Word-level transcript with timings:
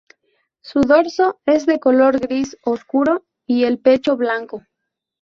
Su 0.63 0.79
dorso 0.81 1.39
es 1.45 1.67
de 1.67 1.79
color 1.79 2.19
gris 2.19 2.57
oscuro 2.65 3.23
y 3.45 3.65
el 3.65 3.77
pecho 3.77 4.17
blanco. 4.17 4.63